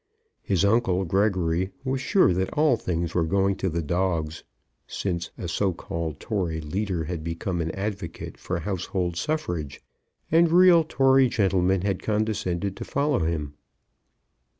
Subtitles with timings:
[0.41, 4.43] His uncle, Gregory, was sure that all things were going to the dogs,
[4.87, 9.79] since a so called Tory leader had become an advocate for household suffrage,
[10.31, 13.53] and real Tory gentlemen had condescended to follow him.